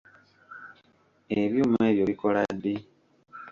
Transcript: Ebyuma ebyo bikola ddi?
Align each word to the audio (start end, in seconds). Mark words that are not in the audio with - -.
Ebyuma 1.41 1.79
ebyo 1.89 2.03
bikola 2.09 2.41
ddi? 2.55 2.75